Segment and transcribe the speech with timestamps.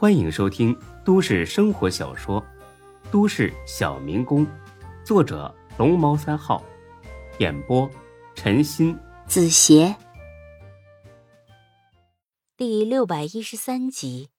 [0.00, 0.74] 欢迎收听
[1.04, 2.40] 都市生活小说
[3.10, 4.46] 《都市小民工》，
[5.04, 6.64] 作者龙猫三号，
[7.38, 7.86] 演播
[8.34, 9.94] 陈鑫、子邪，
[12.56, 14.30] 第六百一十三集。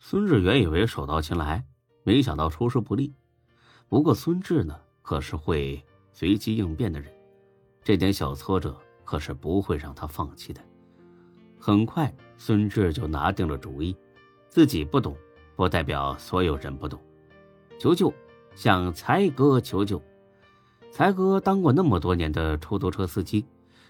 [0.00, 1.64] 孙志原以为手到擒来，
[2.02, 3.14] 没想到出师不利。
[3.88, 5.80] 不过孙志呢，可是会
[6.12, 7.08] 随机应变的人，
[7.84, 10.60] 这点小挫折可是不会让他放弃的。
[11.56, 13.96] 很快，孙志就拿定了主意。
[14.54, 15.16] 自己不懂，
[15.56, 16.96] 不代表所有人不懂。
[17.76, 18.14] 求救，
[18.54, 20.00] 向才哥求救。
[20.92, 23.44] 才哥当过那么多年的出租车司机，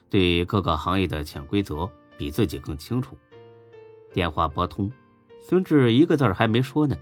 [0.08, 1.86] 对各个行业的潜规则
[2.16, 3.14] 比自己更清楚。
[4.10, 4.90] 电话拨通，
[5.42, 6.96] 孙志一个字还没说呢，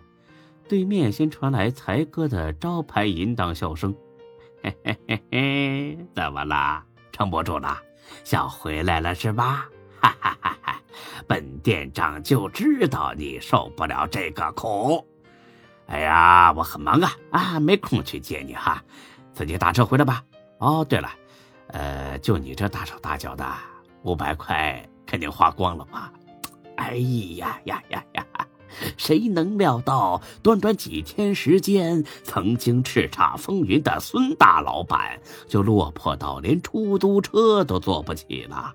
[0.69, 3.95] 对面先传来才哥的招牌淫荡笑声
[4.61, 6.85] ：“嘿嘿嘿嘿，怎么啦？
[7.13, 7.81] 撑不住了，
[8.25, 9.69] 想回来了是吧？！”
[11.27, 15.07] 本店长就知道你受不了这个苦。
[15.87, 18.83] 哎呀，我很忙啊，啊，没空去接你哈，
[19.33, 20.25] 自己打车回来吧。
[20.59, 21.11] 哦，对了，
[21.69, 23.45] 呃，就你这大手大脚的，
[24.03, 26.13] 五百块肯定花光了吧？
[26.77, 26.97] 哎
[27.37, 28.27] 呀呀呀呀！
[28.97, 38.75] 谁能料到，短短几天时间，曾经叱咤风云的孙大老板就落魄到连出租车都坐不起了。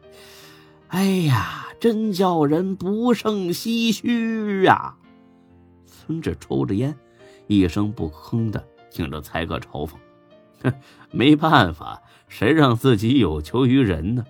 [0.90, 4.98] 哎呀，真叫人不胜唏嘘啊！
[5.86, 6.98] 孙志抽着烟，
[7.48, 9.94] 一声不吭的听着才哥嘲讽
[10.64, 10.74] ：“哼，
[11.12, 14.26] 没办法，谁让自己有求于人呢？”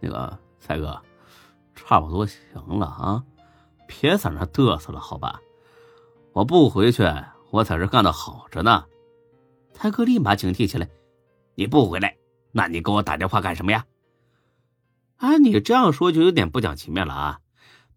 [0.00, 1.00] 那个才哥，
[1.74, 2.38] 差不多行
[2.78, 3.22] 了啊，
[3.86, 5.40] 别在那嘚瑟了，好吧？
[6.32, 7.02] 我不回去，
[7.50, 8.84] 我在这干的好着呢。
[9.72, 10.88] 才哥立马警惕起来
[11.54, 12.16] ：“你不回来，
[12.52, 13.84] 那你给我打电话干什么呀？”
[15.18, 17.40] 啊，你这样说就有点不讲情面了啊！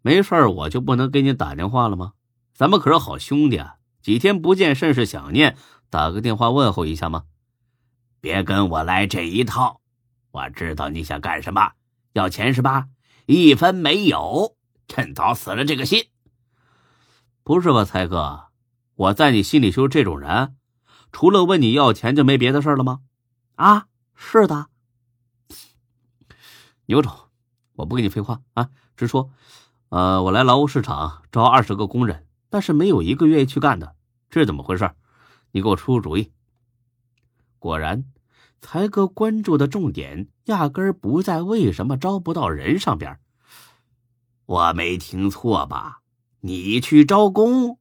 [0.02, 2.12] 没事我就不能给你打电话了吗？
[2.54, 5.56] 咱们可是好兄弟啊，几天不见，甚是想念，
[5.88, 7.24] 打个电话问候一下吗？
[8.20, 9.80] 别跟我来这一套！
[10.32, 11.72] 我知道你想干什么，
[12.12, 12.88] 要钱是吧？
[13.26, 14.56] 一分没有，
[14.88, 16.06] 趁早死了这个心。
[17.44, 18.46] 不是吧，才哥？
[18.96, 20.56] 我在你心里就是这种人？
[21.12, 23.00] 除了问你要钱就没别的事了吗？
[23.54, 23.86] 啊，
[24.16, 24.66] 是的。
[26.86, 27.12] 有种，
[27.74, 29.30] 我不跟你废话啊，直说。
[29.88, 33.94] 呃，我来劳务市场招二十个工人，但是没有一个愿意去干的，
[34.30, 34.90] 这是怎么回事？
[35.50, 36.32] 你给我出出主意。
[37.58, 38.04] 果然，
[38.60, 43.20] 才哥关注的重点压根儿不在为什么招不到人上边。
[44.46, 46.00] 我没听错吧？
[46.40, 47.78] 你去招工？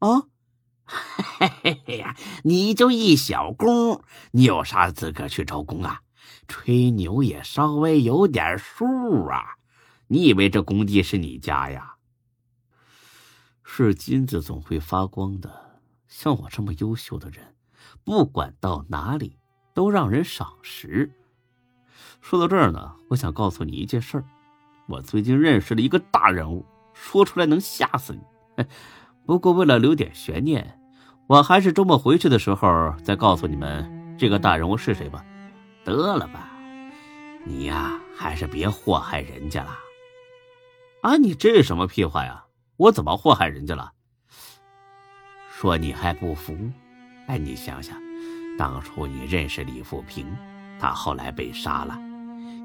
[0.00, 0.24] 啊？
[1.38, 4.02] 嘿嘿嘿呀，你就一小工，
[4.32, 6.00] 你有啥资格去招工啊？
[6.48, 9.56] 吹牛也稍微有点数啊！
[10.08, 11.94] 你以为这工地是你家呀？
[13.62, 17.54] 是金子总会发光的，像我这么优秀的人，
[18.02, 19.36] 不管到哪里
[19.74, 21.12] 都让人赏识。
[22.22, 24.24] 说到这儿呢，我想告诉你一件事儿：
[24.88, 26.64] 我最近认识了一个大人物，
[26.94, 28.64] 说出来能吓死你。
[29.26, 30.80] 不过为了留点悬念，
[31.26, 35.22] 我还是周末回去的时候再告诉你们这个大人物是谁吧。
[35.96, 36.50] 得了吧，
[37.44, 39.78] 你呀，还是别祸害人家了。
[41.02, 42.44] 啊，你这什么屁话呀？
[42.76, 43.92] 我怎么祸害人家了？
[45.50, 46.56] 说你还不服？
[47.26, 47.96] 哎，你想想，
[48.58, 50.26] 当初你认识李富平，
[50.78, 51.94] 他后来被杀了；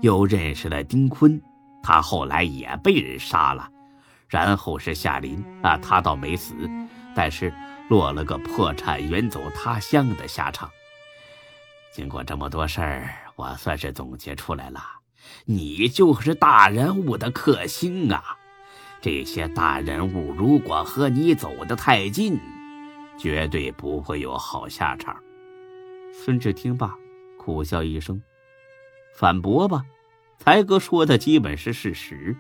[0.02, 1.42] 又认识了丁坤，
[1.82, 3.70] 他后来也被人杀了。
[4.28, 6.56] 然后是夏林啊，他倒没死，
[7.16, 7.54] 但是
[7.90, 10.70] 落了个破产、远走他乡的下场。
[11.94, 14.82] 经过这么多事儿，我算是总结出来了，
[15.46, 18.36] 你就是大人物的克星啊！
[19.00, 22.40] 这些大人物如果和你走得太近，
[23.16, 25.16] 绝对不会有好下场。
[26.12, 26.96] 孙志听罢，
[27.38, 28.20] 苦笑一声，
[29.16, 29.84] 反驳吧，
[30.40, 32.36] 才哥说的基本是事实；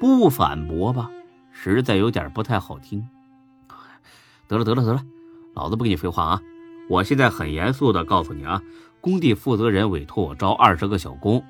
[0.00, 1.08] 不反驳吧，
[1.52, 3.08] 实在有点不太好听。
[4.48, 5.04] 得了，得了，得了，
[5.54, 6.42] 老子不跟你废话啊！
[6.88, 8.62] 我现在很严肃的告诉你啊，
[9.00, 11.42] 工地负责人委托我招二十个小工，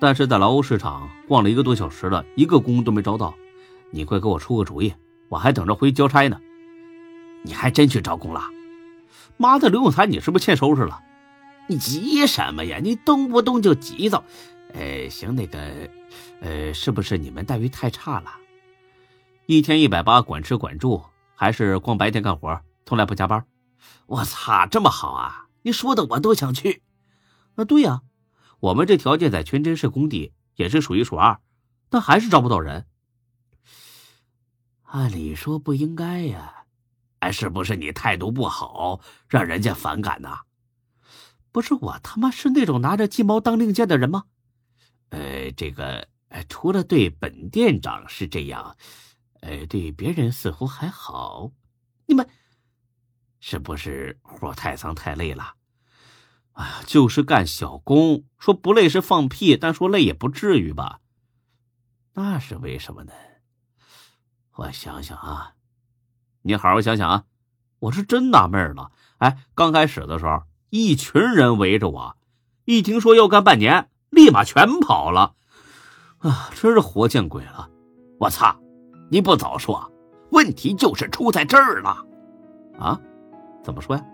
[0.00, 3.34] 但是在劳务市场逛了一个多小时了，一个工都没招到。
[3.90, 4.92] 你快给我出个主意，
[5.28, 6.40] 我还等着回去交差呢。
[7.42, 8.42] 你还真去招工了？
[9.36, 11.00] 妈的，刘永才，你是不是欠收拾了？
[11.66, 12.78] 你急什么呀？
[12.82, 14.22] 你动不动就急躁。
[14.72, 15.58] 呃，行，那个，
[16.40, 18.30] 呃，是不是你们待遇太差了？
[19.46, 21.02] 一天一百八，管吃管住，
[21.34, 23.44] 还是光白天干活，从来不加班？
[24.06, 25.48] 我操，这么好啊！
[25.62, 26.82] 你说的我都想去。
[27.56, 28.02] 啊，对呀，
[28.60, 31.40] 我们这条件在全真市工地也是数一数二，
[31.88, 32.86] 但还是招不到人。
[34.84, 36.64] 按理说不应该呀，
[37.20, 40.38] 哎，是不是你态度不好，让人家反感呢？
[41.52, 44.24] 不是我他妈是那种拿着鸡毛当令箭的人吗？
[45.10, 46.08] 呃，这个，
[46.48, 48.76] 除了对本店长是这样，
[49.40, 51.50] 呃，对别人似乎还好。
[52.06, 52.28] 你们
[53.40, 55.54] 是不是活太脏太累了？
[56.52, 61.00] 哎呀，就是干小工，说不累是放屁，但说累也不至于吧？
[62.14, 63.12] 那是为什么呢？
[64.56, 65.54] 我想想啊，
[66.42, 67.24] 你好好想想啊，
[67.78, 68.92] 我是真纳闷了。
[69.18, 72.16] 哎，刚开始的时候，一群人围着我，
[72.64, 75.34] 一听说要干半年，立马全跑了。
[76.18, 77.70] 啊，真是活见鬼了！
[78.18, 78.60] 我操，
[79.10, 79.90] 你不早说，
[80.30, 82.04] 问题就是出在这儿了。
[82.78, 83.00] 啊？
[83.62, 84.04] 怎么说呀？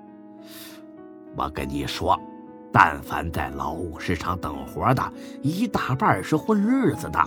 [1.37, 2.19] 我跟你说。
[2.73, 5.03] 但凡在劳务市场等活的，
[5.41, 7.19] 一大半是混日子的，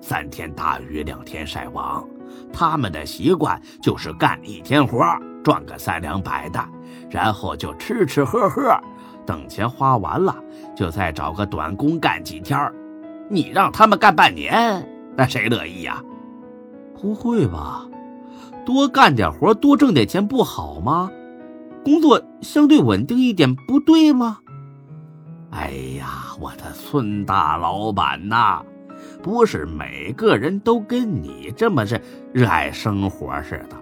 [0.00, 2.06] 三天打鱼两天晒网。
[2.52, 5.04] 他们的习惯就是干一天活
[5.42, 6.64] 赚个三两百的，
[7.10, 8.78] 然后就吃吃喝喝，
[9.26, 10.36] 等钱花完了，
[10.76, 12.56] 就再找个短工干几天。
[13.28, 14.86] 你让他们干半年，
[15.16, 16.00] 那谁乐意呀？
[17.00, 17.88] 不会吧？
[18.64, 21.10] 多干点活，多挣点钱不好吗？
[21.84, 24.38] 工作相对稳定一点，不对吗？
[25.50, 28.62] 哎呀，我的孙大老板呐，
[29.22, 32.00] 不是每个人都跟你这么是
[32.32, 33.76] 热爱生活似的。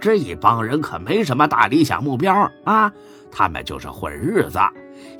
[0.00, 2.90] 这一帮人可没什么大理想目标啊，
[3.30, 4.58] 他们就是混日子，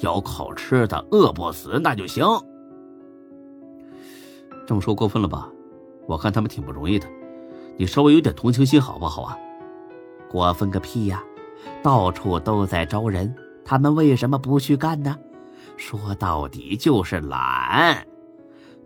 [0.00, 2.24] 有口吃的，饿不死那就行。
[4.66, 5.50] 这么说过分了吧？
[6.06, 7.06] 我看他们挺不容易的，
[7.76, 9.36] 你稍微有点同情心好不好啊？
[10.30, 11.22] 过分个屁呀！
[11.82, 13.34] 到处都在招人，
[13.64, 15.18] 他们为什么不去干呢？
[15.76, 18.06] 说到底就是懒，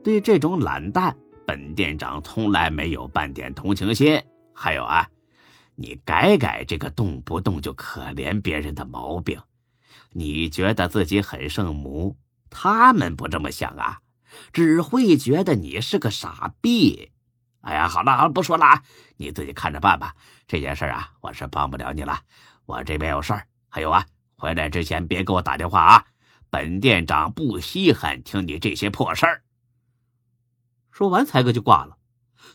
[0.03, 1.17] 对这种懒蛋，
[1.47, 4.23] 本店长从来没有半点同情心。
[4.55, 5.09] 还有啊，
[5.77, 9.41] 你改改这个动不动就可怜别人的毛病。
[10.13, 12.17] 你觉得自己很圣母，
[12.49, 13.99] 他们不这么想啊，
[14.53, 17.13] 只会觉得你是个傻逼。
[17.61, 18.83] 哎呀，好了好了，不说了啊，
[19.19, 20.15] 你自己看着办吧。
[20.47, 22.21] 这件事啊，我是帮不了你了，
[22.69, 23.49] 我这边有事儿。
[23.71, 24.07] 还有啊，
[24.37, 26.05] 回来之前别给我打电话啊。
[26.51, 29.43] 本店长不稀罕听你这些破事儿。
[30.91, 31.97] 说完，才哥就挂了。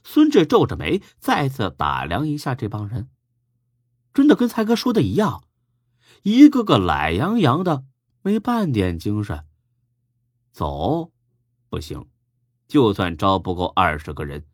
[0.04, 3.10] 孙志皱着眉，再次打量一下这帮人，
[4.14, 5.44] 真的跟才哥说的一样，
[6.22, 7.86] 一个个懒洋洋的，
[8.22, 9.46] 没半点精神。
[10.52, 11.12] 走，
[11.70, 12.08] 不行，
[12.68, 14.46] 就算招不够二十个人，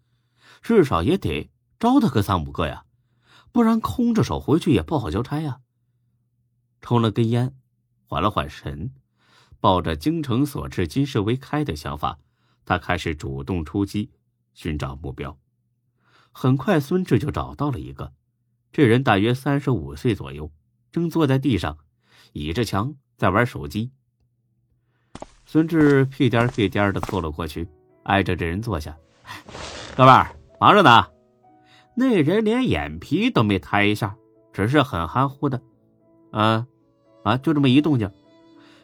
[0.61, 2.85] 至少也得招他个三五个呀，
[3.51, 5.59] 不然空着手回去也不好交差呀。
[6.81, 7.53] 抽了根烟，
[8.05, 8.91] 缓了缓神。
[9.61, 12.17] 抱着“精诚所至，金石为开”的想法，
[12.63, 14.09] 他开始主动出击，
[14.53, 15.37] 寻找目标。
[16.31, 18.13] 很快，孙志就找到了一个。
[18.71, 20.49] 这人大约三十五岁左右，
[20.93, 21.77] 正坐在地上，
[22.31, 23.91] 倚着墙在玩手机。
[25.45, 27.67] 孙志屁颠屁颠的凑了过去，
[28.03, 28.97] 挨着这人坐下
[29.97, 31.05] ：“哥们儿，忙着呢。”
[31.99, 34.15] 那人连眼皮都没抬一下，
[34.53, 35.61] 只是很含糊的
[36.31, 36.65] ：“啊，
[37.23, 38.09] 啊，就这么一动静。”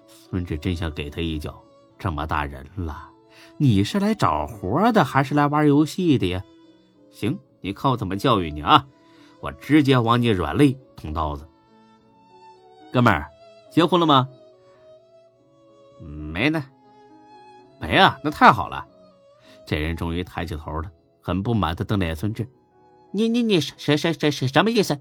[0.05, 1.63] 孙志真想给他一脚。
[1.97, 3.09] 这么大人了，
[3.57, 6.43] 你是来找活的还是来玩游戏的呀？
[7.09, 8.85] 行，你看我怎么教育你啊！
[9.39, 11.47] 我直接往你软肋捅刀子。
[12.91, 13.31] 哥们儿，
[13.71, 14.27] 结婚了吗？
[16.01, 16.65] 没呢。
[17.79, 18.85] 没啊，那太好了。
[19.65, 20.91] 这人终于抬起头了，
[21.21, 22.45] 很不满的瞪了眼孙志
[23.15, 24.99] ：“你你你什什什什什么意思？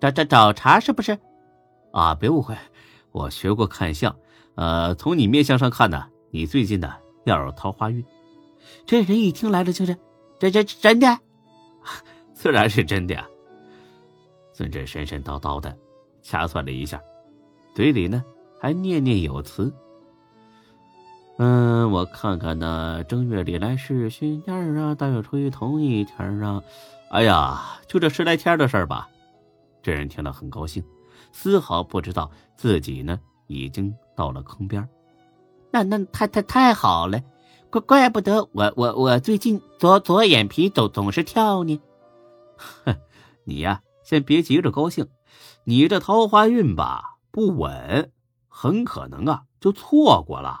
[0.00, 1.16] 找找找茬是不是？
[1.92, 2.56] 啊，别误会，
[3.12, 4.16] 我学过看相。”
[4.56, 6.92] 呃，从你面相上看呢，你最近呢
[7.24, 8.04] 要有桃花运。
[8.84, 9.96] 这人一听来了就是，
[10.40, 11.18] 这这真的，
[12.34, 13.16] 自然是真的。
[14.52, 15.74] 孙志神神叨叨的
[16.20, 17.00] 掐算了一下，
[17.74, 18.22] 嘴里呢
[18.60, 19.72] 还念念有词。
[21.44, 26.62] 嗯，我看看呢，正月里来是新年儿啊，大月初一同一天啊。
[27.10, 29.08] 哎呀，就这十来天的事儿吧。
[29.82, 30.84] 这人听了很高兴，
[31.32, 33.18] 丝毫不知道自己呢
[33.48, 33.92] 已经。
[34.14, 34.88] 到了坑边，
[35.72, 37.20] 那那太太太好了，
[37.70, 41.80] 怪怪不得我我我最近左左眼皮总总是跳呢。
[42.84, 42.94] 哼，
[43.42, 45.08] 你呀，先别急着高兴，
[45.64, 48.12] 你这桃花运吧不稳，
[48.48, 50.60] 很可能啊就错过了。